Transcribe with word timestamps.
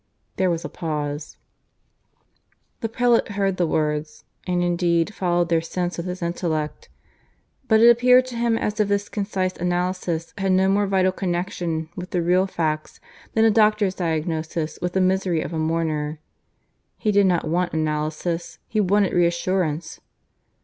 There 0.37 0.49
was 0.49 0.65
a 0.65 0.67
pause. 0.67 1.37
The 2.79 2.89
prelate 2.89 3.33
heard 3.33 3.57
the 3.57 3.67
words, 3.67 4.23
and 4.47 4.63
indeed 4.63 5.13
followed 5.13 5.49
their 5.49 5.61
sense 5.61 5.97
with 5.97 6.07
his 6.07 6.23
intellect; 6.23 6.89
but 7.67 7.81
it 7.81 7.87
appeared 7.91 8.25
to 8.25 8.35
him 8.35 8.57
as 8.57 8.79
if 8.79 8.87
this 8.87 9.07
concise 9.07 9.55
analysis 9.57 10.33
had 10.39 10.53
no 10.53 10.67
more 10.69 10.87
vital 10.87 11.11
connection 11.11 11.87
with 11.95 12.09
the 12.09 12.23
real 12.23 12.47
facts 12.47 12.99
than 13.35 13.45
a 13.45 13.51
doctor's 13.51 13.93
diagnosis 13.93 14.79
with 14.81 14.93
the 14.93 15.01
misery 15.01 15.41
of 15.43 15.53
a 15.53 15.59
mourner. 15.59 16.17
He 16.97 17.11
did 17.11 17.27
not 17.27 17.47
want 17.47 17.71
analysis; 17.71 18.57
he 18.67 18.81
wanted 18.81 19.13
reassurance. 19.13 19.99